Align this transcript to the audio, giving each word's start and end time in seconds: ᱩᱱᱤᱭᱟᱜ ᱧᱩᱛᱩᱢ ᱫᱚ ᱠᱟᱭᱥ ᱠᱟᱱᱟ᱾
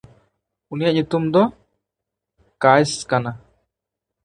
ᱩᱱᱤᱭᱟᱜ 0.71 0.93
ᱧᱩᱛᱩᱢ 0.95 1.23
ᱫᱚ 1.33 1.43
ᱠᱟᱭᱥ 2.61 2.91
ᱠᱟᱱᱟ᱾ 3.09 3.31